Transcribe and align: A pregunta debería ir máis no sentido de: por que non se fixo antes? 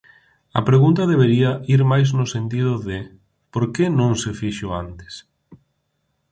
A 0.59 0.61
pregunta 0.69 1.09
debería 1.13 1.51
ir 1.75 1.81
máis 1.91 2.09
no 2.17 2.25
sentido 2.35 2.71
de: 2.87 2.99
por 3.53 3.63
que 3.73 3.85
non 3.99 4.11
se 4.23 4.31
fixo 4.41 4.67
antes? 4.83 5.13